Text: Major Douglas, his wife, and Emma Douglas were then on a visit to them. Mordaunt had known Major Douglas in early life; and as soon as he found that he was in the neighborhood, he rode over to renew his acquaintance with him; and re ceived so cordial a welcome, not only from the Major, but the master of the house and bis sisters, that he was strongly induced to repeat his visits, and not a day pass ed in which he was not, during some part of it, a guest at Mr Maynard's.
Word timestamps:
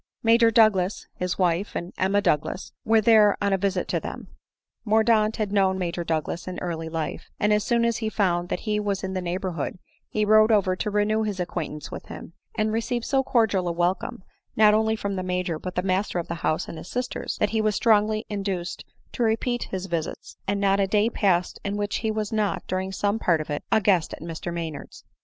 Major 0.23 0.49
Douglas, 0.49 1.05
his 1.13 1.37
wife, 1.37 1.75
and 1.75 1.93
Emma 1.95 2.21
Douglas 2.23 2.71
were 2.83 3.01
then 3.01 3.35
on 3.39 3.53
a 3.53 3.57
visit 3.59 3.87
to 3.89 3.99
them. 3.99 4.29
Mordaunt 4.83 5.35
had 5.35 5.51
known 5.51 5.77
Major 5.77 6.03
Douglas 6.03 6.47
in 6.47 6.57
early 6.59 6.89
life; 6.89 7.29
and 7.39 7.53
as 7.53 7.63
soon 7.63 7.85
as 7.85 7.97
he 7.97 8.09
found 8.09 8.49
that 8.49 8.61
he 8.61 8.79
was 8.79 9.03
in 9.03 9.13
the 9.13 9.21
neighborhood, 9.21 9.77
he 10.09 10.25
rode 10.25 10.51
over 10.51 10.75
to 10.75 10.89
renew 10.89 11.21
his 11.21 11.39
acquaintance 11.39 11.91
with 11.91 12.07
him; 12.07 12.33
and 12.57 12.73
re 12.73 12.81
ceived 12.81 13.05
so 13.05 13.21
cordial 13.23 13.67
a 13.67 13.71
welcome, 13.71 14.23
not 14.55 14.73
only 14.73 14.95
from 14.95 15.17
the 15.17 15.21
Major, 15.21 15.59
but 15.59 15.75
the 15.75 15.83
master 15.83 16.17
of 16.17 16.27
the 16.27 16.33
house 16.41 16.67
and 16.67 16.77
bis 16.77 16.89
sisters, 16.89 17.37
that 17.37 17.51
he 17.51 17.61
was 17.61 17.75
strongly 17.75 18.25
induced 18.27 18.83
to 19.11 19.21
repeat 19.21 19.65
his 19.69 19.85
visits, 19.85 20.35
and 20.47 20.59
not 20.59 20.79
a 20.79 20.87
day 20.87 21.11
pass 21.11 21.53
ed 21.53 21.59
in 21.73 21.77
which 21.77 21.97
he 21.97 22.09
was 22.09 22.31
not, 22.33 22.65
during 22.65 22.91
some 22.91 23.19
part 23.19 23.39
of 23.39 23.51
it, 23.51 23.63
a 23.71 23.79
guest 23.79 24.15
at 24.15 24.21
Mr 24.21 24.51
Maynard's. 24.51 25.03